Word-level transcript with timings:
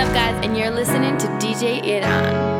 up, 0.00 0.14
guys, 0.14 0.44
and 0.44 0.56
you're 0.56 0.70
listening 0.70 1.18
to 1.18 1.26
DJ 1.38 1.82
R'an. 2.02 2.59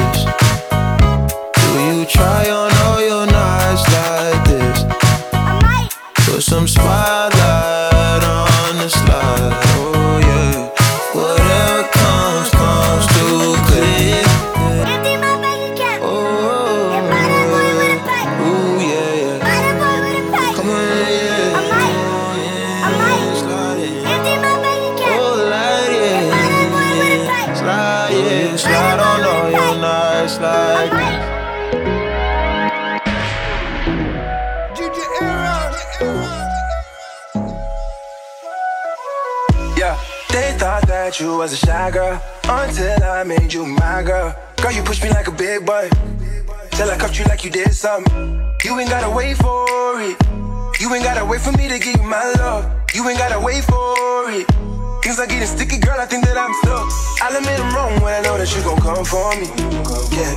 Try 2.11 2.49
on 2.49 2.71
all 2.85 3.01
your 3.01 3.25
nights 3.25 3.85
like 3.95 4.43
this. 4.45 4.83
Put 6.25 6.41
some 6.43 6.67
spotlight 6.67 7.20
you 41.21 41.37
was 41.37 41.53
a 41.53 41.55
shy 41.55 41.91
girl 41.91 42.19
until 42.45 43.03
I 43.03 43.23
made 43.23 43.53
you 43.53 43.65
my 43.65 44.01
girl. 44.01 44.35
Girl, 44.57 44.71
you 44.71 44.81
push 44.81 45.01
me 45.03 45.09
like 45.09 45.27
a 45.27 45.31
big 45.31 45.65
boy. 45.65 45.87
Till 46.71 46.89
I 46.89 46.97
cuffed 46.97 47.19
you 47.19 47.25
like 47.25 47.45
you 47.45 47.51
did 47.51 47.73
something. 47.73 48.11
You 48.63 48.79
ain't 48.79 48.89
gotta 48.89 49.09
wait 49.09 49.37
for 49.37 50.01
it. 50.01 50.17
You 50.81 50.93
ain't 50.93 51.03
gotta 51.03 51.23
wait 51.23 51.41
for 51.41 51.51
me 51.51 51.69
to 51.69 51.77
give 51.77 51.95
you 51.95 52.03
my 52.03 52.25
love. 52.37 52.65
You 52.95 53.07
ain't 53.07 53.19
gotta 53.19 53.39
wait 53.39 53.63
for 53.65 54.31
it. 54.31 54.47
Things 55.03 55.19
are 55.19 55.27
getting 55.27 55.47
sticky, 55.47 55.77
girl. 55.77 55.99
I 55.99 56.05
think 56.05 56.25
that 56.25 56.37
I'm 56.37 56.53
stuck. 56.61 56.89
I'll 57.21 57.37
admit 57.37 57.59
I'm 57.59 57.75
wrong 57.75 58.01
when 58.01 58.13
I 58.13 58.21
know 58.21 58.37
that 58.37 58.49
you 58.55 58.63
gon' 58.63 58.81
come 58.81 59.05
for 59.05 59.29
me. 59.37 59.45
Yeah. 60.17 60.33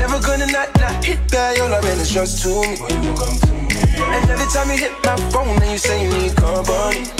Never 0.00 0.20
gonna 0.24 0.46
not 0.46 0.72
not 0.80 1.04
hit 1.04 1.20
that. 1.28 1.56
Your 1.56 1.68
love 1.68 1.84
and 1.84 2.00
it's 2.00 2.10
just 2.10 2.42
to 2.44 2.64
me. 2.64 2.80
And 4.08 4.30
every 4.30 4.48
time 4.48 4.70
you 4.70 4.78
hit 4.78 4.92
my 5.04 5.16
phone, 5.30 5.58
then 5.60 5.70
you 5.70 5.78
say 5.78 6.04
you 6.04 6.10
need 6.16 6.34
company. 6.36 7.12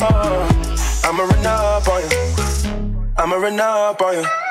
Uh, 0.00 0.71
I'ma 1.04 1.24
run 1.24 1.46
up 1.46 1.88
on 1.88 2.02
you. 2.02 3.12
I'ma 3.18 3.36
run 3.36 3.60
up 3.60 4.00
on 4.00 4.14
you. 4.14 4.41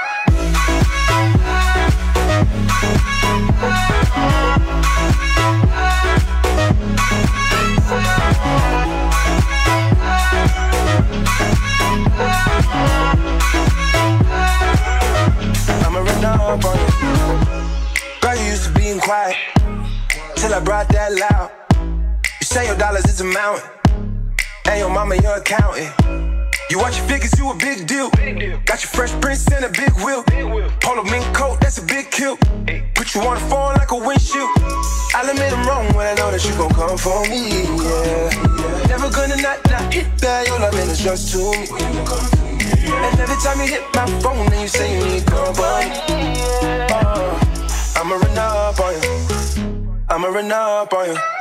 You 26.72 26.80
watch 26.80 26.98
your 27.00 27.08
figures, 27.08 27.38
you 27.38 27.52
a 27.52 27.54
big 27.54 27.86
deal. 27.86 28.10
big 28.12 28.40
deal. 28.40 28.58
Got 28.64 28.82
your 28.82 28.92
fresh 28.92 29.12
prince 29.20 29.46
and 29.52 29.66
a 29.66 29.70
big 29.70 29.92
wheel. 30.06 30.24
Big 30.28 30.46
wheel. 30.46 30.72
Polo 30.80 31.04
mink 31.04 31.26
coat, 31.36 31.60
that's 31.60 31.80
a 31.80 31.86
big 31.86 32.10
kill. 32.12 32.38
Hey. 32.66 32.90
Put 32.96 33.14
you 33.14 33.20
on 33.28 33.36
the 33.36 33.42
phone 33.52 33.76
like 33.76 33.92
a 33.92 33.98
windshield. 33.98 34.50
I'll 35.14 35.30
admit 35.30 35.52
I'm 35.52 35.68
wrong 35.68 35.94
when 35.96 36.08
I 36.08 36.14
know 36.14 36.32
that 36.32 36.40
you 36.48 36.56
gon' 36.56 36.72
come 36.72 36.98
for 36.98 37.28
me. 37.28 37.68
Yeah. 37.76 38.88
Never 38.88 39.12
gonna 39.12 39.36
not, 39.42 39.60
not 39.70 39.94
hit 39.94 40.18
that. 40.20 40.48
Your 40.48 40.62
loving 40.62 40.88
is 40.88 41.04
just 41.04 41.34
to 41.34 41.52
me. 41.60 41.68
And 42.88 43.20
every 43.20 43.36
time 43.44 43.60
you 43.60 43.68
hit 43.68 43.84
my 43.94 44.06
phone, 44.22 44.50
then 44.50 44.62
you 44.62 44.70
say 44.70 44.96
you 44.96 45.04
need 45.12 45.26
company. 45.26 45.92
Uh, 46.88 47.36
I'ma 47.98 48.16
run 48.16 48.38
up 48.38 48.80
on 48.80 48.94
you. 48.96 50.00
I'ma 50.08 50.28
run 50.30 50.50
up 50.50 50.94
on 50.94 51.10
you. 51.10 51.41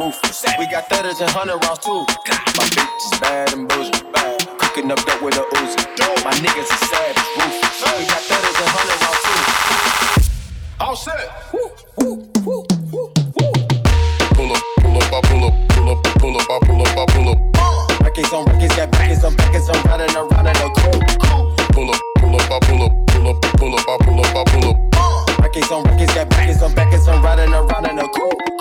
Ruthless. 0.00 0.44
We 0.58 0.66
got 0.66 0.88
thudders 0.88 1.20
and 1.20 1.30
hundred 1.30 1.60
rounds 1.64 1.80
too. 1.80 2.04
My 2.56 2.64
bitch 2.72 3.04
is 3.04 3.20
bad 3.20 3.52
and 3.52 3.68
bad. 3.68 4.40
Cooking 4.58 4.90
up 4.90 4.98
dope 5.04 5.22
with 5.22 5.36
a 5.36 5.44
Uzi. 5.60 5.76
My 6.24 6.32
niggas 6.40 6.72
are 6.72 6.84
savage, 6.88 7.20
ruthless. 7.36 7.84
We 7.98 8.04
got 8.08 8.22
thudders 8.24 8.56
and 8.64 8.70
hundred 8.76 8.98
rounds 9.04 9.20
too. 9.26 9.40
All 10.80 10.96
set. 10.96 11.28
Pull 14.36 14.52
up, 14.56 14.62
pull 14.80 14.96
up, 14.96 15.12
I 15.12 15.20
pull 15.28 15.44
up, 15.44 15.54
pull 15.68 15.90
up, 15.90 16.00
pull 16.16 16.36
up, 16.38 16.48
I 16.48 16.58
pull 16.64 16.80
up, 16.80 16.96
I 16.96 17.04
pull 17.12 17.28
up. 17.28 17.38
Records 18.00 18.32
on 18.32 18.44
records, 18.46 18.74
got 18.76 18.88
records 18.98 19.24
on 19.24 19.36
records, 19.36 19.68
I'm 19.68 19.82
riding 19.84 20.16
around 20.16 20.46
in 20.46 20.56
a 20.56 20.68
coupe. 20.80 21.04
Pull 21.76 21.90
up, 21.92 22.00
pull 22.16 22.34
up, 22.36 22.50
I 22.50 22.58
pull 22.64 22.82
up, 22.84 22.92
pull 23.08 23.28
up, 23.28 23.36
pull 23.60 23.74
up, 23.76 23.88
I 23.88 23.96
pull 24.00 24.20
up, 24.20 24.34
I 24.34 24.44
pull 24.48 24.70
up. 24.70 24.76
Records 25.44 25.70
on 25.70 25.84
records, 25.84 26.14
got 26.14 26.36
records 26.36 26.62
on 26.62 26.72
records, 26.74 27.06
I'm 27.06 27.22
riding 27.22 27.52
around 27.52 27.86
in 27.86 27.98
a 27.98 28.08
coupe. 28.08 28.59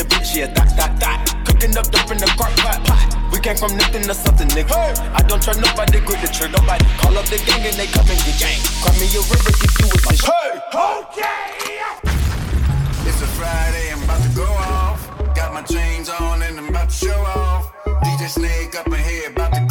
Your 0.00 0.08
bitch, 0.08 0.34
yeah, 0.34 0.46
that, 0.46 0.72
that, 0.76 0.92
that. 1.00 1.20
Cooking 1.44 1.76
up 1.76 1.90
dope 1.90 2.10
in 2.10 2.18
the 2.18 2.30
crock 2.38 2.54
pot, 2.56 2.80
pot. 2.88 3.32
We 3.32 3.38
came 3.40 3.56
from 3.56 3.76
nothing 3.76 4.02
to 4.02 4.14
something, 4.14 4.48
nigga. 4.48 4.96
I 5.12 5.20
don't 5.28 5.42
trust 5.42 5.60
nobody, 5.60 6.00
grip 6.00 6.20
the 6.20 6.28
trigger, 6.28 6.56
nobody. 6.56 6.84
Call 6.96 7.16
up 7.18 7.26
the 7.28 7.36
gang 7.44 7.60
and 7.68 7.76
they 7.76 7.86
come 7.86 8.08
and 8.08 8.20
get 8.24 8.36
gang. 8.40 8.60
Cry 8.80 8.92
me 8.96 9.06
a 9.12 9.20
river, 9.28 9.52
get 9.60 9.72
you 9.76 9.86
with 9.92 10.04
my 10.08 10.14
shit. 10.16 10.52
It's 13.04 13.20
a 13.20 13.28
Friday, 13.36 13.92
I'm 13.92 14.02
about 14.04 14.22
to 14.24 14.30
go 14.32 14.48
off. 14.48 15.00
Got 15.34 15.52
my 15.52 15.62
chains 15.62 16.08
on 16.08 16.42
and 16.42 16.58
I'm 16.58 16.68
about 16.68 16.88
to 16.88 16.96
show 16.96 17.20
off. 17.36 17.72
DJ 18.04 18.28
Snake 18.28 18.74
up 18.76 18.86
in 18.86 19.04
here, 19.04 19.30
about 19.30 19.52
to 19.52 19.69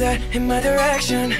that 0.00 0.34
in 0.34 0.46
my 0.46 0.60
direction. 0.60 1.32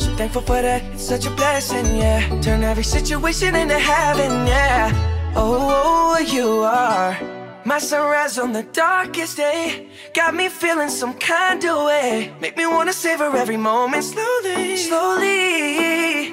So 0.00 0.08
thankful 0.16 0.42
for 0.42 0.60
that, 0.60 0.82
it's 0.94 1.04
such 1.04 1.26
a 1.26 1.30
blessing, 1.30 1.96
yeah. 1.96 2.20
Turn 2.40 2.64
every 2.64 2.82
situation 2.82 3.54
into 3.54 3.78
heaven, 3.78 4.46
yeah. 4.46 4.90
Oh, 5.36 6.16
oh, 6.16 6.18
you 6.18 6.62
are 6.62 7.16
my 7.64 7.78
sunrise 7.78 8.38
on 8.38 8.52
the 8.52 8.62
darkest 8.62 9.36
day. 9.36 9.88
Got 10.14 10.34
me 10.34 10.48
feeling 10.48 10.88
some 10.88 11.14
kind 11.14 11.62
of 11.64 11.84
way. 11.86 12.32
Make 12.40 12.56
me 12.56 12.66
wanna 12.66 12.92
savor 12.92 13.36
every 13.36 13.58
moment 13.58 14.04
slowly, 14.04 14.76
slowly. 14.76 16.28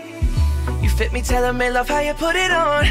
You 0.82 0.90
fit 0.90 1.12
me, 1.12 1.22
telling 1.22 1.58
me 1.58 1.70
love 1.70 1.90
how 1.90 2.00
you 2.00 2.14
put 2.14 2.36
it 2.36 2.52
on. 2.52 2.86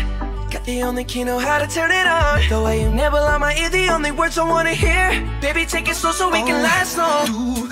Got 0.50 0.64
the 0.66 0.82
only 0.82 1.04
key, 1.04 1.25
know 1.25 1.38
how 1.38 1.58
to 1.58 1.66
turn 1.66 1.90
it 1.90 2.06
on. 2.06 2.46
The 2.50 2.61
way 2.62 2.82
you 2.82 2.90
nibble 2.90 3.25
on 3.32 3.40
my 3.40 3.54
ear, 3.56 3.70
the 3.70 3.88
only 3.88 4.11
words 4.11 4.37
I 4.37 4.44
wanna 4.44 4.75
hear. 4.75 5.08
Baby, 5.40 5.64
take 5.64 5.88
it 5.88 5.96
slow 5.96 6.12
so 6.12 6.28
we 6.28 6.42
can 6.42 6.61
oh, 6.61 6.62
last 6.62 6.99
long. 6.99 7.71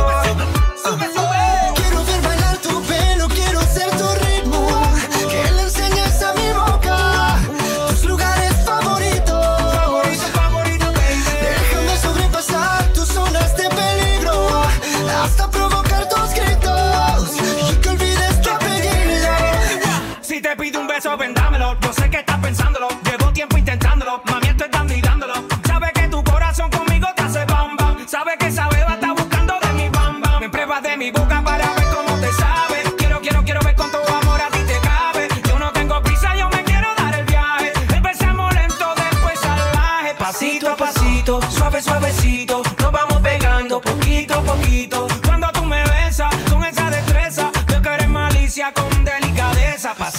distancia 48.61 48.71
con 48.73 49.00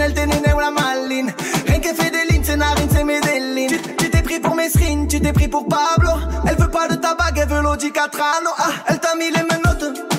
Elle 0.00 0.14
néné 0.14 0.52
ou 0.54 0.58
la 0.58 0.70
maline? 0.70 1.32
Rien 1.66 1.78
qu'elle 1.80 1.94
fait 1.94 2.10
des 2.10 2.32
lignes, 2.32 2.42
c'est 2.44 2.56
narine, 2.56 2.88
c'est 2.90 3.04
Medellin. 3.04 3.66
Tu 3.98 4.10
t'es 4.10 4.22
pris 4.22 4.40
pour 4.40 4.54
Mesrine, 4.54 5.06
tu 5.06 5.20
t'es 5.20 5.32
pris 5.32 5.48
pour 5.48 5.66
Pablo. 5.66 6.12
Elle 6.48 6.56
veut 6.56 6.70
pas 6.70 6.88
de 6.88 6.94
tabac, 6.94 7.32
elle 7.36 7.48
veut 7.48 7.62
l'Audi 7.62 7.92
Catrano. 7.92 8.50
Ah, 8.58 8.70
elle 8.88 9.00
t'a 9.00 9.14
mis 9.16 9.30
les 9.30 9.42
menottes. 9.42 10.11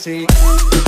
así. 0.00 0.79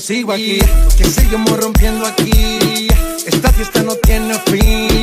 sigo 0.00 0.32
aquí, 0.32 0.58
que 0.96 1.04
seguimos 1.04 1.50
rompiendo 1.58 2.06
aquí. 2.06 2.88
Esta 3.26 3.52
fiesta 3.52 3.82
no 3.82 3.94
tiene 3.96 4.34
fin. 4.46 4.95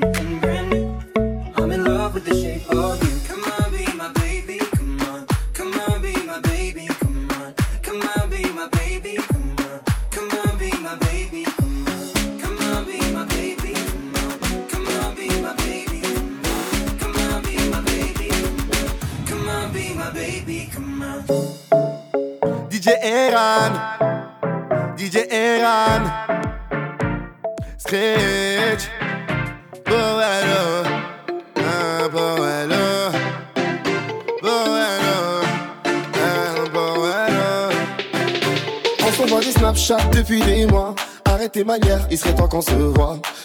something 0.00 0.23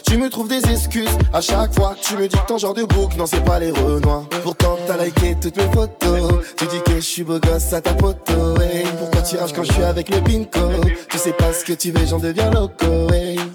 tu 0.05 0.17
me 0.17 0.29
trouves 0.29 0.47
des 0.47 0.61
excuses 0.71 1.09
à 1.33 1.41
chaque 1.41 1.73
fois. 1.73 1.95
Tu 2.09 2.17
me 2.17 2.27
dis 2.27 2.35
que 2.35 2.47
ton 2.47 2.57
genre 2.57 2.73
de 2.73 2.81
bouc, 2.85 3.15
non, 3.17 3.27
c'est 3.27 3.45
pas 3.45 3.59
les 3.59 3.69
renois. 3.69 4.23
Pourtant, 4.41 4.79
t'as 4.87 4.97
liké 4.97 5.37
toutes 5.39 5.57
mes 5.57 5.71
photos. 5.71 6.43
Tu 6.57 6.65
dis 6.65 6.81
que 6.83 6.95
je 6.95 7.01
suis 7.01 7.23
beau 7.23 7.39
gosse 7.39 7.71
à 7.71 7.81
ta 7.81 7.91
photo. 7.91 8.55
pourquoi 8.97 9.21
tu 9.21 9.37
rages 9.37 9.53
quand 9.53 9.63
je 9.63 9.71
suis 9.71 9.83
avec 9.83 10.09
le 10.09 10.19
pinko 10.21 10.71
Tu 11.07 11.19
sais 11.19 11.33
pas 11.33 11.53
ce 11.53 11.63
que 11.63 11.73
tu 11.73 11.91
veux, 11.91 12.07
j'en 12.07 12.17
deviens 12.17 12.49
loco. 12.49 13.07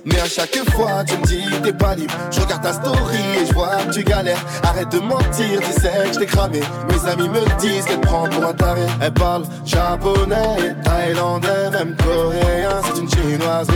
Mais 0.05 0.21
à 0.21 0.27
chaque 0.27 0.57
fois, 0.71 1.03
tu 1.05 1.17
me 1.17 1.27
dis 1.27 1.43
t'es 1.65 1.73
pas 1.73 1.97
libre. 1.97 2.15
Je 2.31 2.43
regarde 2.43 2.63
ta 2.63 2.75
story 2.75 3.19
et 3.43 3.47
je 3.47 3.53
vois 3.55 3.71
que 3.89 3.93
tu 3.93 4.05
galères. 4.05 4.45
Arrête 4.63 4.91
de 4.91 5.01
mentir, 5.01 5.61
tu 5.61 5.81
sais 5.81 5.91
que 6.07 6.15
je 6.15 6.19
t'ai 6.21 6.27
cramé. 6.27 6.61
Mes 6.89 7.11
amis 7.11 7.29
me 7.29 7.59
disent 7.59 7.85
qu'elle 7.87 8.01
prend 8.03 8.29
pour 8.29 8.45
un 8.45 8.53
taré. 8.53 8.83
Elle 9.01 9.15
parle 9.15 9.45
japonais, 9.65 10.77
thaïlandais, 10.85 11.71
même 11.73 11.97
coréen. 11.97 12.81
C'est 12.85 13.01
une 13.01 13.09
chinoise. 13.09 13.67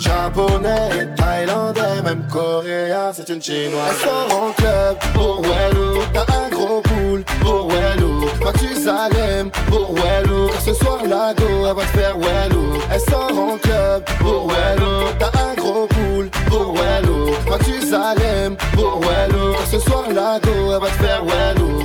Japonais, 0.00 1.14
thaïlandais, 1.16 2.02
même 2.02 2.26
coréen, 2.32 3.12
c'est 3.12 3.28
une 3.28 3.40
chinoise. 3.42 3.94
Sort 4.24 4.42
en 4.42 4.52
club 4.52 4.98
pour 5.12 5.42
Wellou, 5.42 6.00
t'as 6.12 6.26
un 6.34 6.48
gros 6.48 6.80
poule 6.80 7.24
pour 7.40 7.68
Wellou. 7.68 8.26
Toi 8.40 8.52
tu 8.58 8.74
Salem 8.74 9.50
pour 9.66 9.94
Wellou, 9.94 10.48
car 10.48 10.60
ce 10.60 10.74
soir 10.74 10.98
la 11.06 11.34
go, 11.34 11.66
elle 11.66 11.74
va 11.74 11.82
te 11.82 11.98
faire 11.98 12.16
Wellou. 12.16 12.80
Elle 12.90 13.00
sort 13.00 13.38
en 13.38 13.58
club 13.58 14.04
pour 14.20 14.46
Wellou, 14.46 15.10
t'as 15.18 15.30
un 15.40 15.54
gros 15.54 15.86
poule 15.86 16.30
pour 16.48 16.74
Wellou. 16.74 17.34
Toi 17.46 17.58
tu 17.64 17.86
Salem 17.86 18.56
pour 18.72 19.00
Wellou, 19.00 19.52
car 19.52 19.66
ce 19.70 19.78
soir 19.80 20.04
la 20.08 20.38
go, 20.40 20.72
elle 20.72 20.80
va 20.80 20.86
te 20.86 21.02
faire 21.02 21.24
Wellou. 21.24 21.84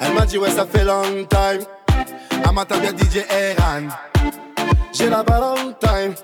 Elle 0.00 0.12
m'a 0.12 0.26
dit 0.26 0.38
ouais 0.38 0.50
ça 0.50 0.66
fait 0.66 0.84
long 0.84 1.24
time. 1.30 1.62
Amata 2.44 2.76
bien 2.78 2.90
DJ 2.90 3.24
Eran. 3.30 3.88
J'ai 4.92 5.08
la 5.08 5.24
time. 5.24 6.14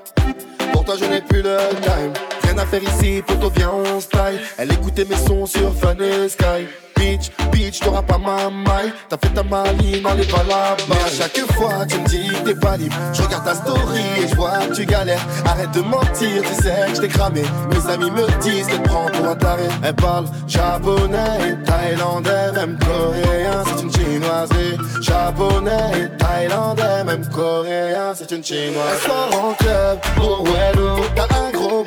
Pour 0.73 0.85
toi 0.85 0.95
je 0.99 1.05
n'ai 1.07 1.21
plus 1.21 1.43
le 1.43 1.57
time 1.83 2.13
Rien 2.53 2.65
à 2.65 2.67
faire 2.67 2.83
ici, 2.83 3.23
photo 3.27 3.51
viens 3.57 3.71
on 3.71 3.99
style. 3.99 4.39
Elle 4.59 4.73
écoutait 4.73 5.07
mes 5.07 5.17
sons 5.17 5.47
sur 5.47 5.75
Fun 5.75 5.97
Sky. 6.29 6.69
Bitch, 6.97 7.31
bitch, 7.51 7.81
t'auras 7.81 8.03
pas 8.03 8.19
ma 8.19 8.51
maille. 8.51 8.93
T'as 9.09 9.17
fait 9.17 9.33
ta 9.33 9.43
maline, 9.43 10.03
n'allez 10.03 10.27
pas 10.27 10.45
là-bas. 10.45 10.77
Mais 10.87 10.97
à 10.97 11.09
chaque 11.09 11.39
fois 11.53 11.87
tu 11.89 11.99
me 11.99 12.07
dis 12.07 12.29
que 12.29 12.51
t'es 12.51 12.55
pas 12.55 12.77
libre. 12.77 12.95
Je 13.15 13.23
regarde 13.23 13.47
ta 13.47 13.55
story 13.55 14.03
et 14.23 14.29
je 14.29 14.35
vois 14.37 14.59
que 14.69 14.75
tu 14.75 14.85
galères. 14.85 15.27
Arrête 15.47 15.71
de 15.73 15.81
mentir, 15.81 16.43
tu 16.43 16.63
sais 16.63 16.89
que 16.89 16.97
je 16.97 17.01
t'ai 17.01 17.09
cramé. 17.09 17.43
Mes 17.71 17.91
amis 17.91 18.11
me 18.11 18.27
disent 18.43 18.67
qu'elle 18.67 18.83
prend 18.83 19.07
pour 19.07 19.27
un 19.27 19.35
taré. 19.35 19.69
Elle 19.83 19.95
parle 19.95 20.27
japonais, 20.47 21.57
thaïlandais, 21.65 22.53
même 22.55 22.79
coréen 22.79 23.65
C'est 23.65 23.83
une 23.83 23.93
chinoise. 23.93 24.51
Japonais, 25.01 26.11
thaïlandais, 26.19 27.05
même 27.05 27.27
coréen 27.31 28.13
C'est 28.15 28.31
une 28.31 28.45
chinoise. 28.45 28.85
Elle 28.93 29.11
sort 29.11 29.45
en 29.45 29.55
club 29.55 29.99
pour 30.17 30.45
Wello 30.45 30.97
T'as 31.17 31.35
un 31.35 31.51
gros 31.51 31.83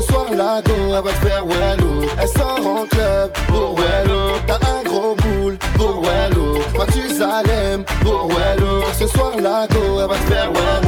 ce 0.00 0.12
soir 0.12 0.26
la 0.30 0.62
go, 0.62 0.72
elle 0.96 1.02
va 1.02 1.10
te 1.10 1.26
faire 1.26 1.44
Wello 1.44 2.08
Elle 2.20 2.28
sort 2.28 2.66
en 2.66 2.86
club 2.86 3.32
pour 3.48 3.76
Wello 3.78 4.38
T'as 4.46 4.54
un 4.54 4.82
gros 4.84 5.16
boule 5.16 5.58
pour 5.76 6.02
Wello 6.02 6.58
Moi 6.74 6.86
tu 6.92 7.08
Salem 7.08 7.84
pour 8.02 8.28
Wello 8.28 8.82
Ce 8.98 9.06
soir 9.08 9.32
la 9.40 9.66
go, 9.66 10.00
elle 10.00 10.08
va 10.08 10.14
te 10.14 10.32
faire 10.32 10.52
Wello 10.52 10.87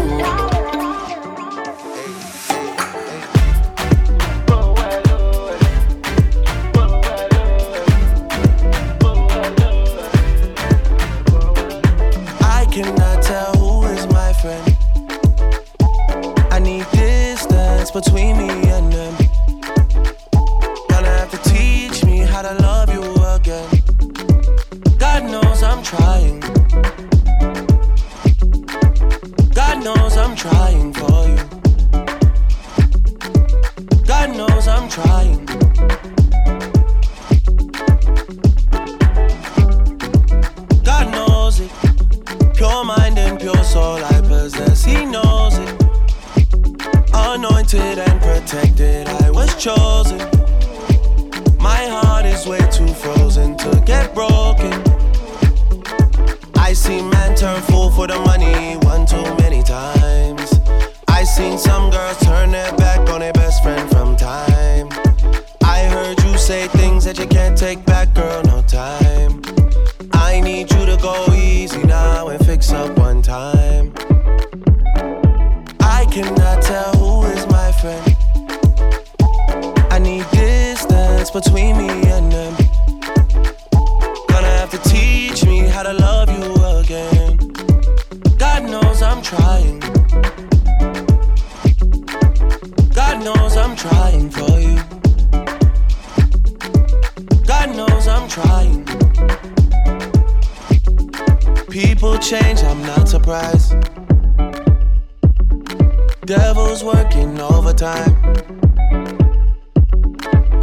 Devil's 106.30 106.84
working 106.84 107.40
overtime. 107.40 108.14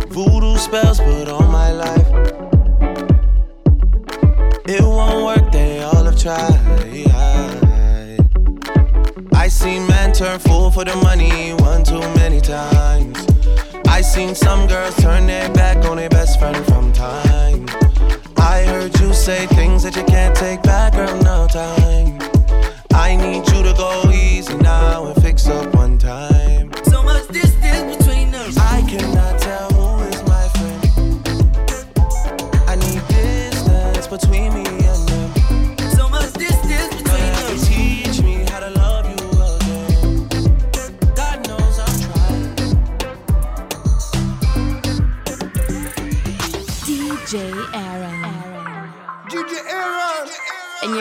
Voodoo 0.09 0.55
spells 0.57 0.99
put 0.99 1.27
on 1.27 1.51
my 1.51 1.71
life. 1.73 2.07
It 4.65 4.81
won't 4.81 5.25
work, 5.25 5.51
they 5.51 5.81
all 5.83 6.05
have 6.05 6.17
tried. 6.17 6.67
I 9.33 9.49
seen 9.49 9.85
men 9.87 10.13
turn 10.13 10.39
fool 10.39 10.71
for 10.71 10.85
the 10.85 10.95
money 10.97 11.53
one 11.53 11.83
too 11.83 11.99
many 12.15 12.39
times. 12.39 13.17
I 13.87 14.01
seen 14.01 14.35
some 14.35 14.67
girls 14.67 14.95
turn 14.97 15.25
their 15.27 15.49
back 15.51 15.83
on 15.85 15.97
their 15.97 16.09
best 16.09 16.39
friend 16.39 16.65
from 16.65 16.93
time. 16.93 17.65
I 18.37 18.63
heard 18.63 18.97
you 18.99 19.13
say 19.13 19.47
things 19.47 19.83
that 19.83 19.95
you 19.95 20.03
can't 20.03 20.35
take 20.35 20.61
back, 20.63 20.93
girl, 20.93 21.15
no 21.23 21.47
time. 21.47 22.36
I 22.99 23.15
need 23.15 23.47
you 23.49 23.61
to 23.61 23.73
go 23.77 24.09
easy 24.11 24.55
now 24.57 25.05
and 25.05 25.21
fix 25.21 25.47
up 25.47 25.73
one 25.75 25.99
time. 25.99 26.71
So 26.85 27.03
much 27.03 27.27
distance 27.27 27.95
between 27.95 28.33
us. 28.33 28.57
I 28.57 28.81
cannot 28.89 29.39
tell 29.39 29.69
who 29.71 30.03
is 30.09 30.23
my 30.23 30.47
friend. 30.57 30.81
I 32.67 32.75
need 32.75 33.07
distance 33.07 34.07
between 34.07 34.51
me 34.55 34.66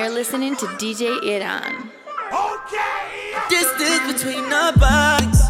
are 0.07 0.11
listening 0.11 0.55
to 0.55 0.66
DJ 0.79 1.19
R'an. 1.40 1.90
Okay. 2.33 3.35
Distance 3.49 4.12
between 4.12 4.45
our 4.53 4.73
bodies. 4.75 5.42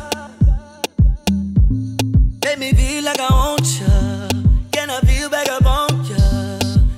Me 2.58 2.72
feel 2.72 3.04
like 3.04 3.20
I 3.20 3.28
want 3.30 3.66
you. 3.78 4.68
Can 4.72 4.88
I 4.88 5.00
feel 5.00 5.28
back 5.28 5.48
up 5.50 5.66
on 5.66 5.90
you? 6.06 6.16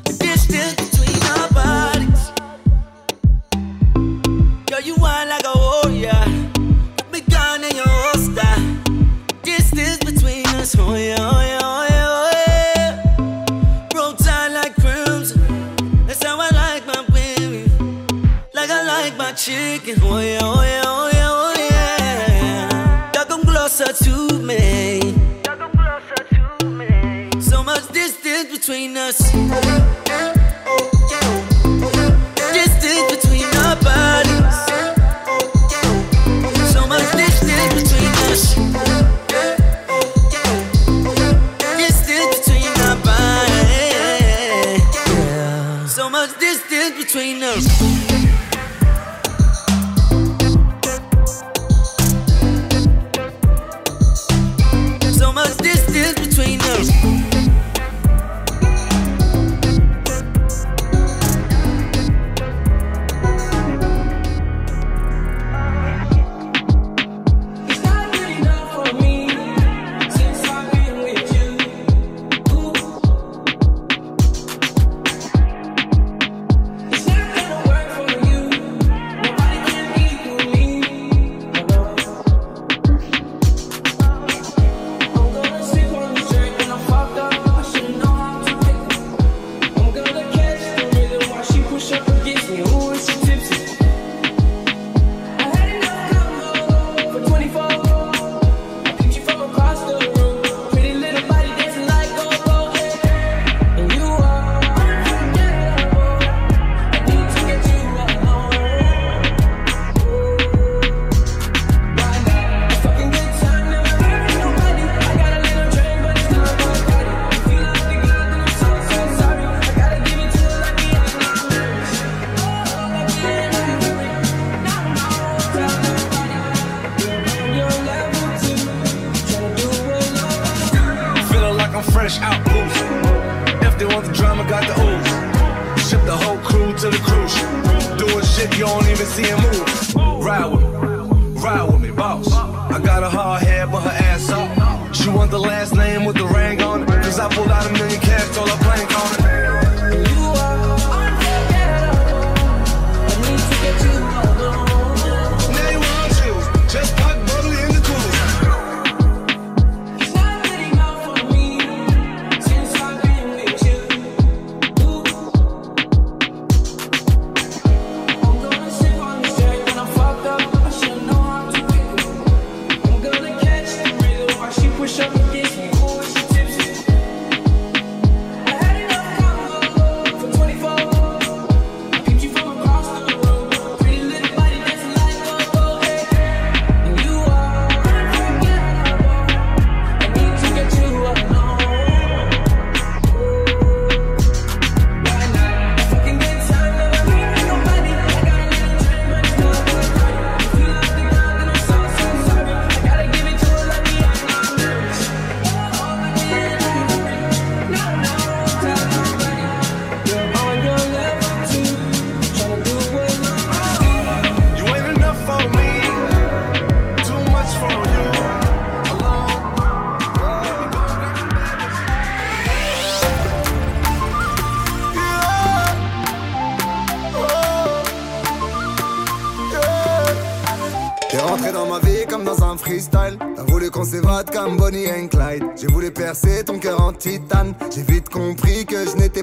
Distance 0.04 0.76
between 0.86 1.20
our 1.34 1.48
bodies. 1.58 2.30
Girl, 4.70 4.80
you 4.80 4.94
like 5.28 5.44
a 5.44 5.58
warrior. 5.58 6.24
Me 7.12 7.20
in 7.64 7.74
your 7.74 7.88
holster. 7.88 8.54
Distance 9.42 9.98
between 10.04 10.46
us, 10.60 10.76
oh 10.78 10.94
yeah. 10.94 11.17
me. 24.48 25.00
So 27.40 27.62
much 27.62 27.86
distance 27.92 28.50
between 28.50 28.96
us. 28.96 30.07
distance 55.92 56.28
between 56.28 56.60
us. 56.60 57.17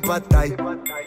pas 0.05 0.19
de 0.19 0.25
taille. 0.25 0.55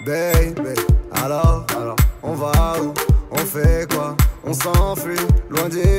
Baby, 0.05 0.75
alors, 1.13 1.67
alors, 1.77 1.97
on 2.23 2.33
va 2.33 2.75
où? 2.83 2.93
On 3.31 3.39
fait 3.39 3.91
quoi? 3.93 4.17
On 4.45 4.53
s'enfuit, 4.53 5.17
loin 5.51 5.69
des 5.69 5.98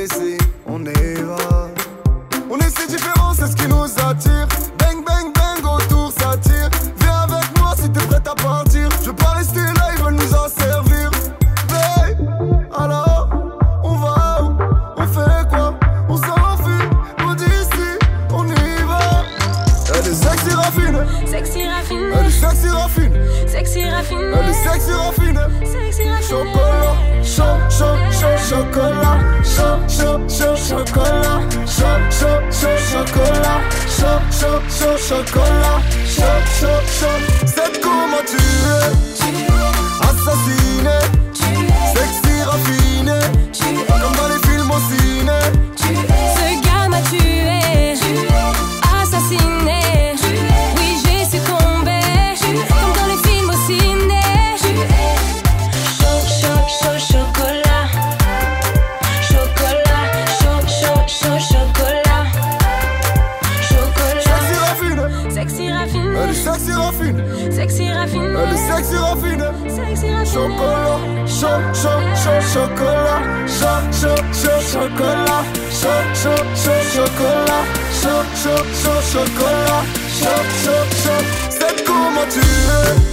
chocolat, 70.31 70.99
chaud, 71.25 71.73
chaud, 71.73 72.03
chaud, 72.21 72.41
chocolat, 72.53 73.21
chaud, 73.47 73.81
chaud, 73.91 74.23
chaud, 74.31 74.61
chocolat, 74.71 75.43
chaud, 75.71 76.05
chaud, 76.13 76.45
chaud, 76.55 76.81
chocolat, 76.93 77.65
chaud, 78.01 78.25
chaud, 78.41 78.65
chaud, 78.81 79.01
chocolat, 79.11 79.83
chaud, 80.19 80.43
chaud, 80.63 80.85
chaud. 81.03 81.23
C'est 81.49 81.83
comment 81.83 82.27
tu 82.29 82.39
es, 82.39 83.09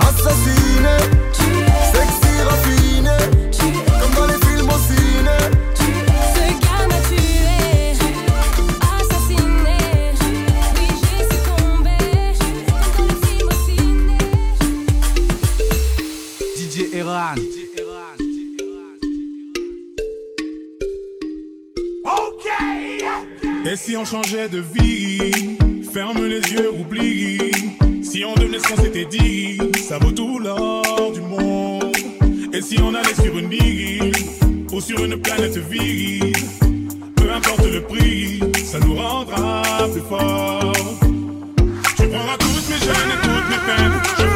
assassiné. 0.00 0.96
Et 23.74 23.76
si 23.76 23.96
on 23.96 24.04
changeait 24.04 24.48
de 24.48 24.58
vie 24.60 25.56
Ferme 25.92 26.24
les 26.24 26.40
yeux, 26.52 26.70
oublie. 26.78 27.50
Si 28.04 28.24
on 28.24 28.32
devenait 28.34 28.60
ce 28.60 28.68
qu'on 28.68 28.80
s'était 28.80 29.04
dit, 29.04 29.58
ça 29.88 29.98
vaut 29.98 30.12
tout 30.12 30.38
l'or 30.38 31.10
du 31.12 31.20
monde. 31.20 31.96
Et 32.52 32.62
si 32.62 32.80
on 32.80 32.94
allait 32.94 33.20
sur 33.20 33.36
une 33.36 33.50
île 33.52 34.12
ou 34.70 34.80
sur 34.80 35.04
une 35.04 35.20
planète 35.20 35.56
vide, 35.56 36.36
peu 37.16 37.32
importe 37.32 37.66
le 37.66 37.82
prix, 37.82 38.38
ça 38.64 38.78
nous 38.78 38.94
rendra 38.94 39.64
plus 39.92 40.02
forts. 40.02 40.72
Tu 41.96 42.06
prendras 42.06 42.38
toutes 42.38 42.68
mes 42.68 42.78
jeunes 42.78 43.10
et 43.10 43.22
toutes 43.22 43.48
mes 43.50 43.58
peines. 43.66 44.33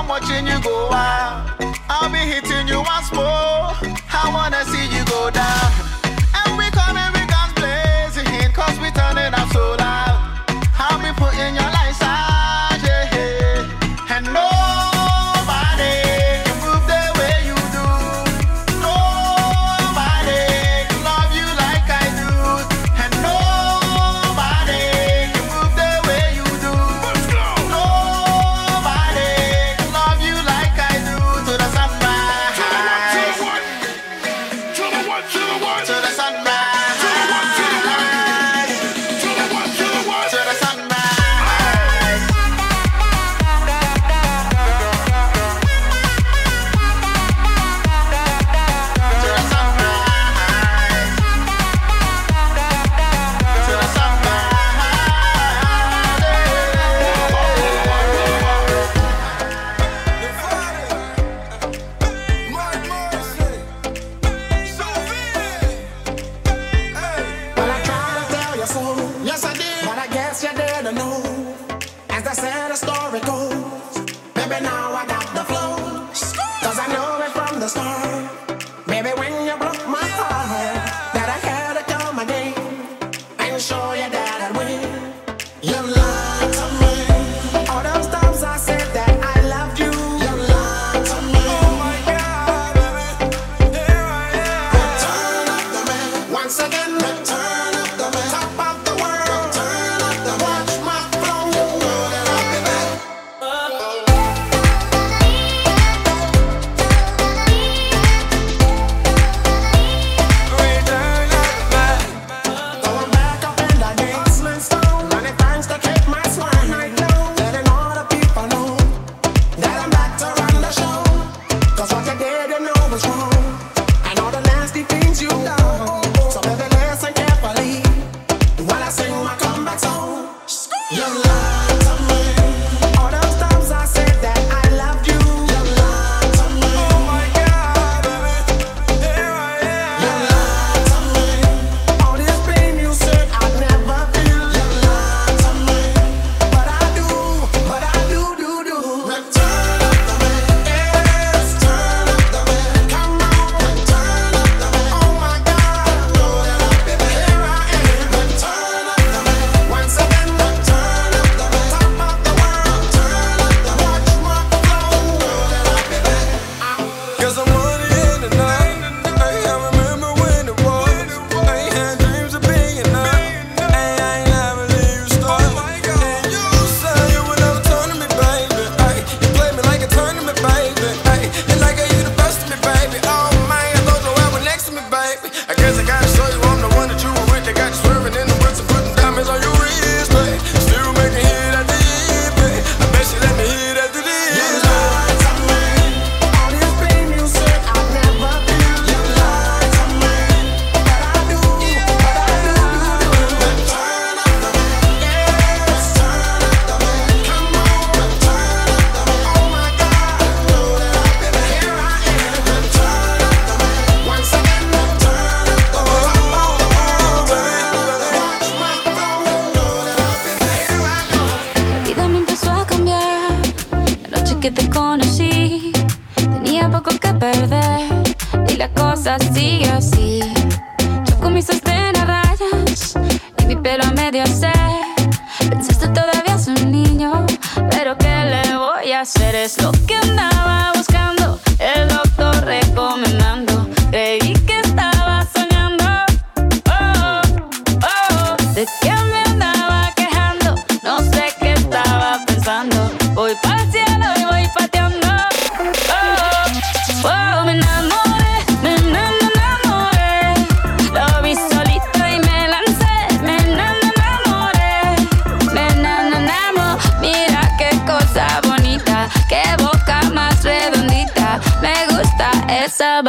I'm 0.00 0.08
watching 0.08 0.46
you 0.46 0.58
go 0.62 0.90
out. 0.92 1.60
I'll 1.90 2.10
be 2.10 2.16
hitting 2.16 2.66
you 2.68 2.80
once 2.80 3.12
more. 3.12 3.22
I 3.22 4.30
wanna 4.32 4.64
see 4.64 4.96
you 4.96 5.04
go 5.04 5.30
down. 5.30 5.59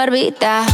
Barbita. 0.01 0.65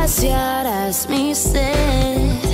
las 0.00 0.24
horas, 0.24 1.06
mi 1.10 1.34
ser. 1.34 2.49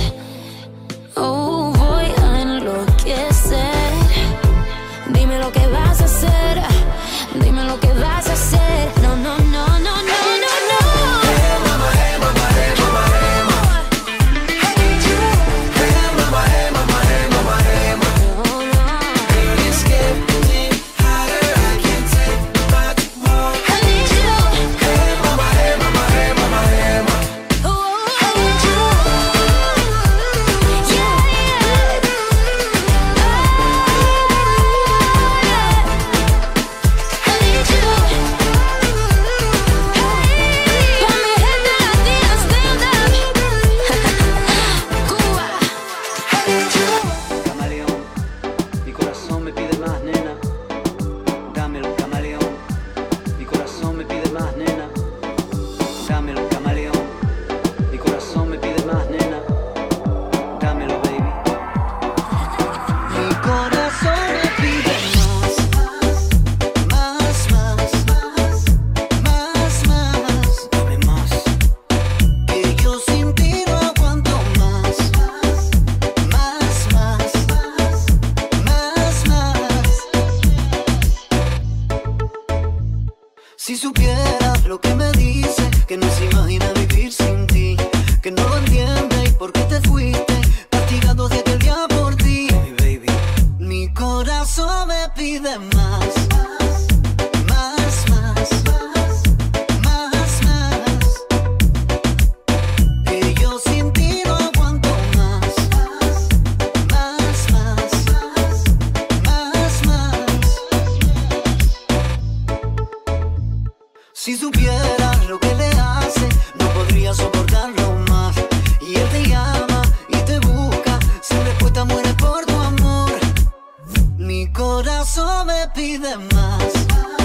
Corazón 124.77 125.47
me 125.47 125.67
pide 125.73 126.15
más. 126.35 127.16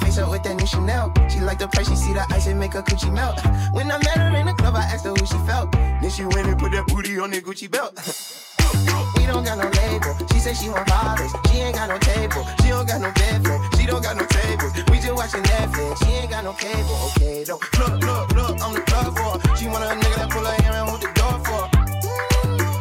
face 0.00 0.18
up 0.18 0.30
with 0.30 0.42
that 0.42 0.56
new 0.56 0.66
Chanel. 0.66 1.12
She 1.28 1.40
like 1.40 1.58
the 1.58 1.68
price, 1.68 1.88
she 1.88 1.96
see 1.96 2.12
the 2.12 2.24
ice 2.30 2.46
and 2.46 2.58
make 2.58 2.74
her 2.74 2.82
coochie 2.82 3.12
melt. 3.12 3.38
When 3.72 3.90
I 3.90 3.98
met 3.98 4.16
her 4.16 4.36
in 4.36 4.46
the 4.46 4.54
club, 4.54 4.74
I 4.74 4.82
asked 4.82 5.04
her 5.04 5.10
who 5.10 5.26
she 5.26 5.38
felt. 5.46 5.72
Then 5.72 6.10
she 6.10 6.24
went 6.24 6.46
and 6.46 6.58
put 6.58 6.72
that 6.72 6.86
booty 6.86 7.18
on 7.18 7.30
the 7.30 7.40
Gucci 7.40 7.70
belt. 7.70 7.94
we 9.16 9.26
don't 9.26 9.44
got 9.44 9.58
no 9.58 9.68
label. 9.68 10.14
She 10.32 10.38
said 10.38 10.56
she 10.56 10.68
want 10.68 10.86
parties. 10.86 11.32
She 11.50 11.58
ain't 11.58 11.74
got 11.74 11.88
no 11.88 11.98
table. 11.98 12.46
She 12.62 12.68
don't 12.68 12.86
got 12.86 13.00
no 13.00 13.10
bedroom. 13.12 13.60
She 13.76 13.86
don't 13.86 14.02
got 14.02 14.16
no 14.16 14.24
tables. 14.26 14.72
We 14.90 14.98
just 14.98 15.14
watching 15.14 15.42
Netflix. 15.42 16.04
She 16.04 16.10
ain't 16.12 16.30
got 16.30 16.44
no 16.44 16.52
cable. 16.52 16.96
Okay, 17.12 17.44
though. 17.44 17.60
Look, 17.78 18.02
look, 18.02 18.34
look. 18.34 18.54
I'm 18.62 18.74
the 18.74 18.82
club 18.86 19.16
for. 19.16 19.56
She 19.56 19.66
want 19.68 19.84
a 19.84 19.88
nigga 19.94 20.16
that 20.16 20.30
pull 20.30 20.44
her 20.44 20.56
hair 20.62 20.74
and 20.74 20.88
hold 20.88 21.02
the 21.02 21.10
door 21.18 21.36
for. 21.46 21.62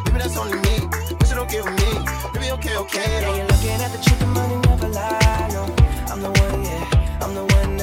Maybe 0.05 0.19
that's 0.19 0.37
only 0.37 0.57
me. 0.65 0.87
But 1.17 1.25
she 1.27 1.35
don't 1.35 1.47
with 1.47 1.77
me. 1.81 1.91
Maybe 2.33 2.51
okay, 2.57 2.75
okay. 2.77 3.09
Though. 3.21 3.33
Yeah, 3.33 3.35
you're 3.37 3.47
looking 3.47 3.81
at 3.81 3.91
the 3.91 3.99
truth? 4.03 4.19
The 4.19 4.27
money 4.27 4.55
never 4.67 4.89
lie. 4.89 5.49
No. 5.53 5.76
I'm 7.19 7.33
the 7.33 7.45
one 7.45 7.76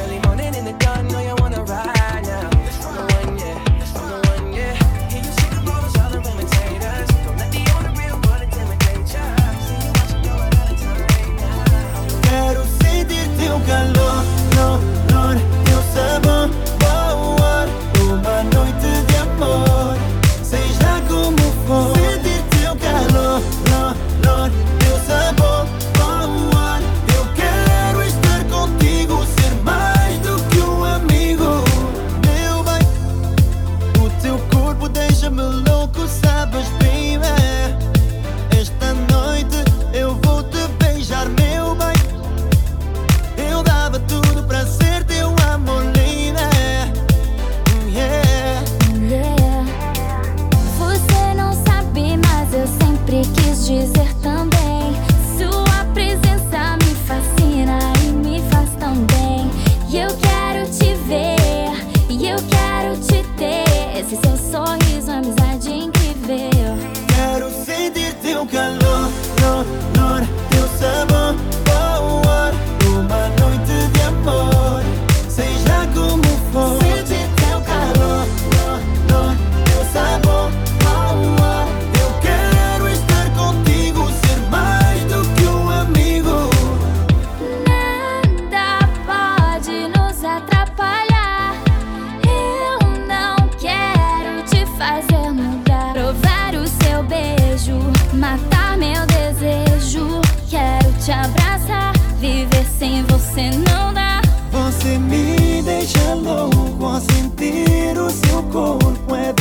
matar 98.24 98.78
meu 98.78 99.04
desejo. 99.06 100.20
Quero 100.48 100.90
te 101.04 101.12
abraçar, 101.12 101.92
viver 102.18 102.64
sem 102.78 103.02
você 103.04 103.50
não 103.50 103.92
dá. 103.92 104.22
Você 104.50 104.98
me 104.98 105.62
deixa 105.62 106.14
louco 106.14 106.86
ao 106.86 107.00
sentir 107.00 107.98
o 107.98 108.08
seu 108.10 108.42
corpo 108.44 109.14
é 109.14 109.32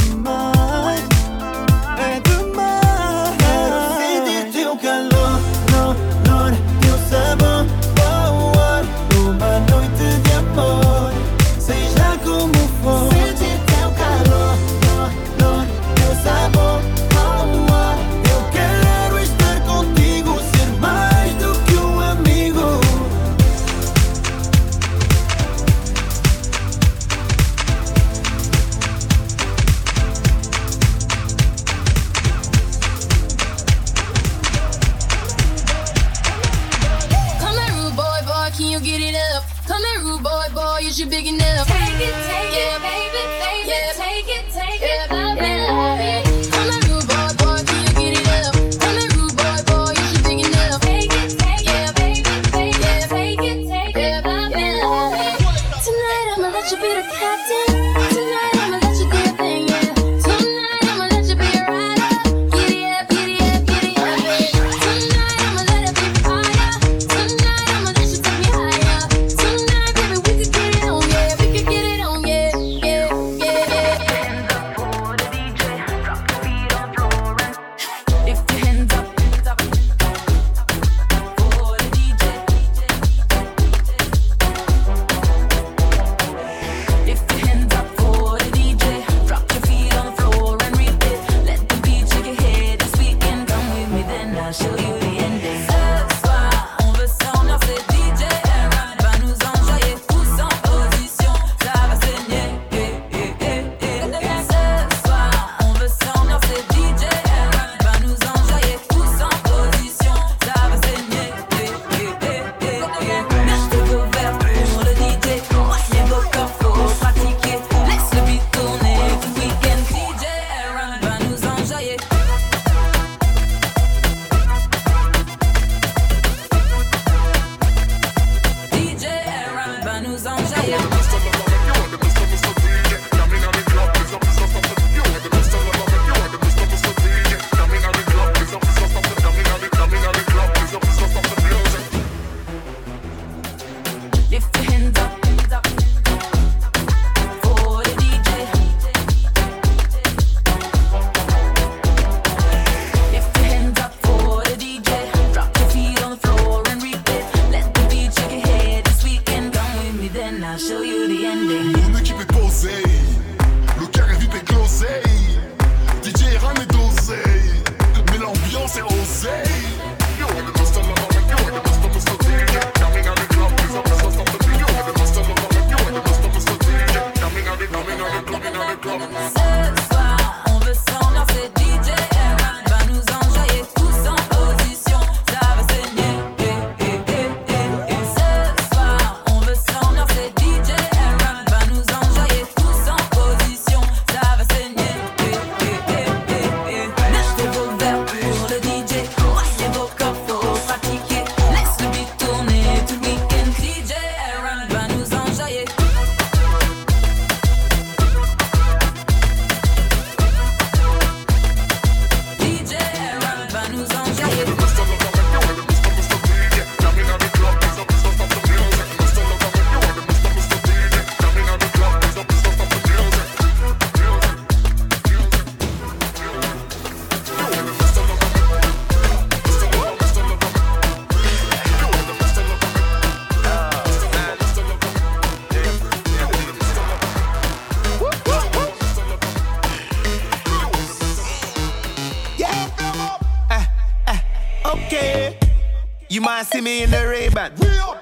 You 246.13 246.21
might 246.21 246.43
see 246.43 246.61
me 246.61 246.83
in 246.83 246.91
the 246.91 247.07
Ray-Ban. 247.07 247.53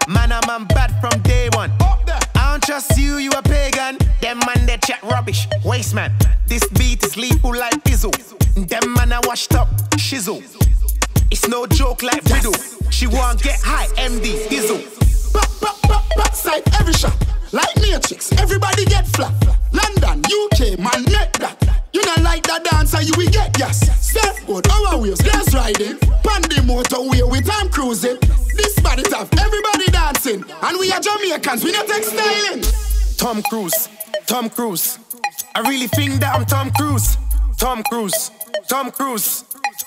Man, 0.10 0.34
I'm, 0.34 0.44
I'm 0.50 0.68
bad 0.68 1.00
from 1.00 1.22
day 1.22 1.48
one. 1.54 1.72
I 1.80 2.52
don't 2.52 2.62
trust 2.62 2.98
you, 2.98 3.16
you 3.16 3.32
a 3.32 3.42
pagan. 3.42 3.98
Them 4.20 4.38
man, 4.40 4.66
they 4.66 4.76
chat 4.86 5.02
rubbish. 5.04 5.48
Waste 5.64 5.96
man. 5.96 6.12
This 6.46 6.68
beat 6.72 7.02
is 7.06 7.16
lethal 7.16 7.56
like 7.56 7.82
Izzo. 7.86 8.12
Them 8.68 8.94
man, 8.96 9.14
I 9.14 9.22
washed 9.24 9.54
up. 9.54 9.70
Shizzle. 9.96 10.44
It's 11.32 11.48
no 11.48 11.66
joke 11.66 12.04
like 12.04 12.22
riddle. 12.26 12.52
She 12.90 13.08
won't 13.08 13.42
get 13.42 13.62
high. 13.62 13.88
MD, 13.96 14.50
Gizzle. 14.50 14.84
Back, 15.32 15.50
back, 15.62 15.82
back, 15.84 16.04
backside 16.18 16.64
every 16.82 16.92
shot. 16.92 17.16
Like 17.54 17.74
matrix, 17.78 18.34
everybody 18.34 18.84
get 18.84 19.08
flat. 19.08 19.34
London, 19.72 20.22
UK, 20.26 20.78
man, 20.78 21.06
make 21.06 21.32
that. 21.40 21.81
You 21.94 22.02
not 22.06 22.22
like 22.22 22.44
that 22.48 22.64
dancer, 22.64 23.02
you 23.02 23.12
will 23.18 23.30
get 23.30 23.58
yes. 23.60 23.80
Step 24.00 24.36
good, 24.46 24.68
our 24.70 24.98
waves, 25.00 25.22
glass 25.22 25.54
riding. 25.54 25.98
Pandy 26.24 26.58
motorway 26.58 27.30
with 27.30 27.46
time 27.46 27.70
cruising. 27.70 28.18
This 28.56 28.80
body 28.80 29.04
tough, 29.04 29.30
everybody 29.40 29.86
dancing. 29.92 30.44
And 30.64 30.80
we 30.80 30.92
are 30.92 31.00
Jamaicans, 31.00 31.64
we 31.64 31.72
not 31.72 31.88
take 31.88 32.04
styling. 32.04 32.64
Tom 33.18 33.44
Cruise, 33.44 33.90
Tom 34.26 34.50
Cruise. 34.50 35.00
I 35.54 35.62
really 35.62 35.88
think 35.88 36.20
that 36.22 36.34
I'm 36.34 36.46
Tom 36.46 36.72
Cruise. 36.72 37.18
Tom 37.58 37.84
Cruise, 37.84 38.32
Tom 38.68 38.92
Cruise. 38.92 39.44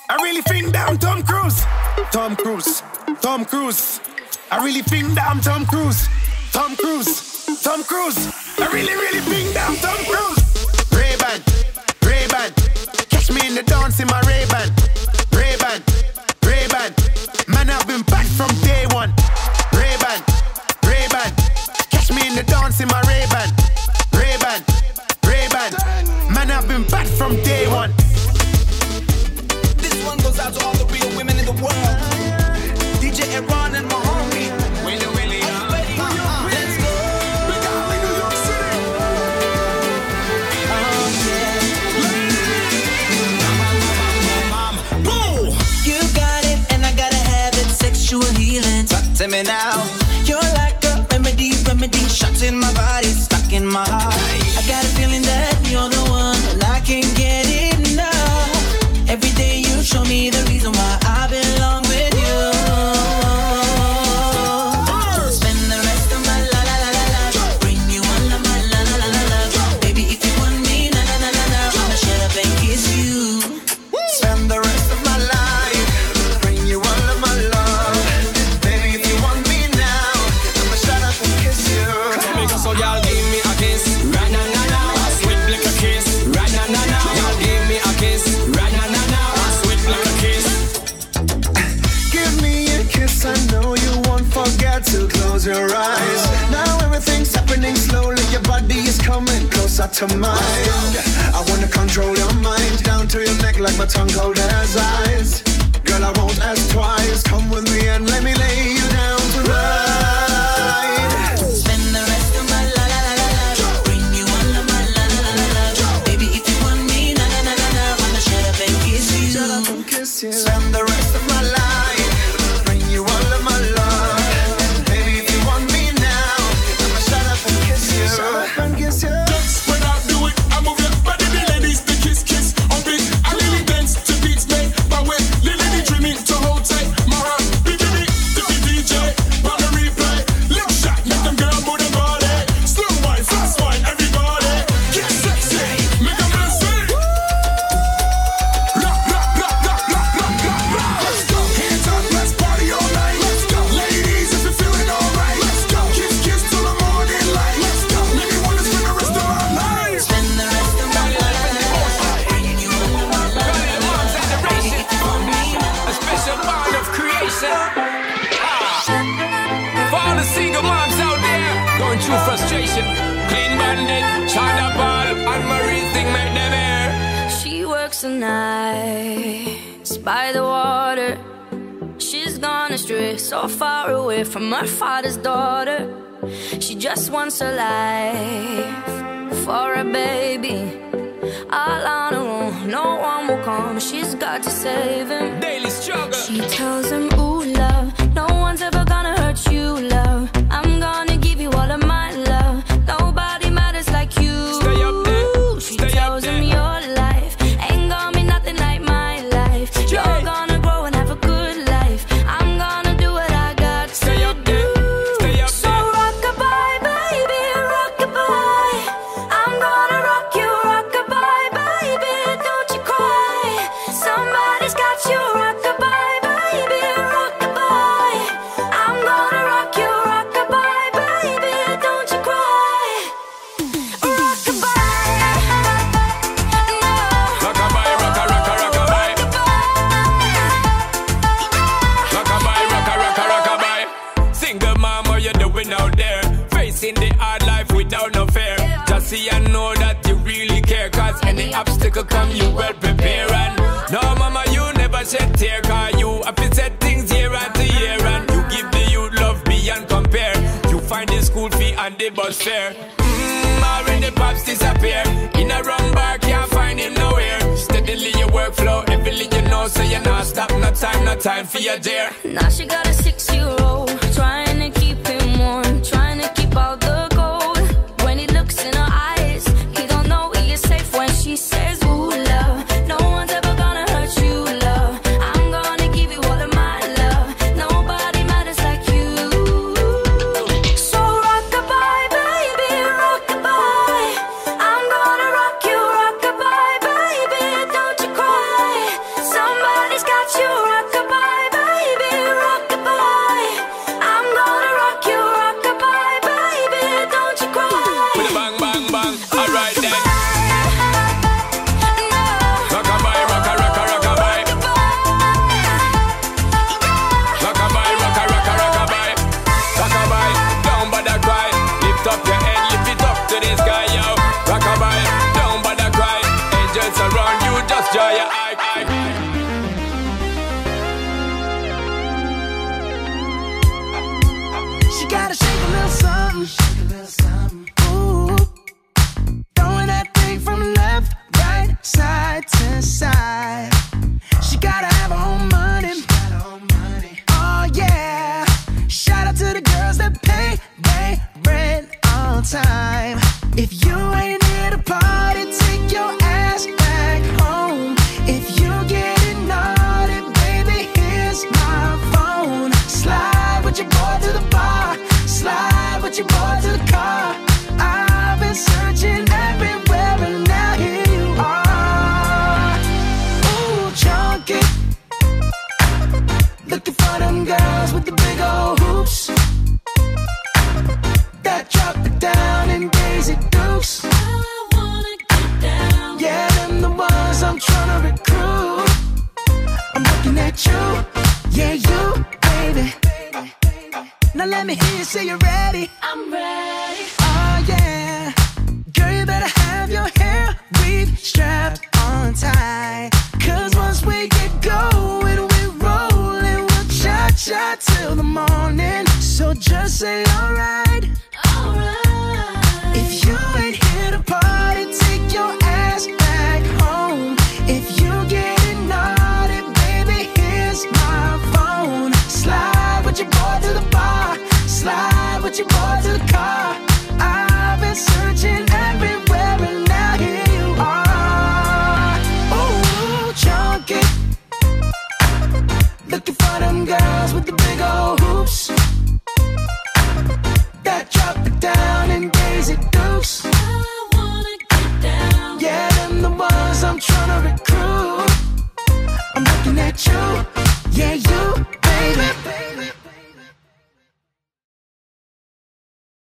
I 0.09 0.17
really 0.17 0.43
think 0.43 0.73
that 0.73 0.89
I'm 0.89 0.99
Tom 0.99 1.23
Cruise. 1.23 1.65
Tom 2.13 2.37
Cruise, 2.37 2.83
Tom 3.23 3.45
Cruise. 3.45 4.01
I 4.51 4.63
really 4.63 4.83
think 4.83 5.15
that 5.15 5.29
I'm 5.29 5.41
Tom 5.41 5.65
Cruise. 5.67 6.07
Tom 6.53 6.77
Cruise, 6.77 7.63
Tom 7.63 7.83
Cruise. 7.83 8.31
I 8.59 8.71
really, 8.73 8.95
really 8.95 9.21
think 9.21 9.55
that 9.55 9.69
I'm 9.69 9.77
Tom 9.77 9.97
Cruise. 10.05 10.93
Ray-Ban 10.93 11.64
in 13.57 13.65
the 13.65 13.71
dance 13.71 14.01
in 14.01 14.07
my 14.09 14.21
Ray-Ban. 14.23 14.69
Ray-Ban. 15.31 15.81
Ray-Ban. 16.43 16.93
Man, 17.47 17.71
I've 17.71 17.87
been 17.87 18.03
back 18.03 18.27
from 18.27 18.49
day 18.67 18.85
one. 18.91 19.11
Ray-Ban. 19.73 20.21
Ray-Ban. 20.83 21.31
Catch 21.91 22.11
me 22.11 22.27
in 22.27 22.35
the 22.35 22.43
dance 22.43 22.81
in 22.81 22.89
my 22.89 23.01
Ray-Ban. 23.03 23.49
Ray-Ban. 24.13 24.61
Ray-Ban. 25.27 25.73
Man, 26.35 26.51
I've 26.51 26.67
been 26.67 26.85
back 26.89 27.07
from 27.07 27.37
day 27.43 27.69
one. 27.69 27.93
This 29.79 30.05
one 30.05 30.19
goes 30.19 30.39
out 30.41 30.53
to 30.55 30.65
all 30.65 30.75
the 30.75 30.87
real 30.87 31.17
women 31.17 31.39
in 31.39 31.47
the 31.47 31.53
world. 31.53 32.04
me 49.29 49.43
now. 49.43 49.83
You're 50.25 50.41
like 50.61 50.85
a 50.85 51.07
remedy, 51.11 51.53
remedy, 51.66 51.99
shot 52.09 52.43
in 52.43 52.59
my 52.59 52.72
body, 52.75 53.09
stuck 53.09 53.53
in 53.53 53.64
my 53.66 53.85
heart. 53.89 54.34
to 99.95 100.09
mind. 100.16 100.34
I 101.32 101.45
wanna 101.49 101.68
control 101.68 102.16
your 102.16 102.34
mind 102.42 102.82
down 102.82 103.07
to 103.09 103.22
your 103.22 103.36
neck 103.42 103.61
like 103.61 103.78
my 103.78 103.86
tongue 103.86 104.09
cold 104.09 104.36
as 104.36 104.76
ice. 104.76 104.84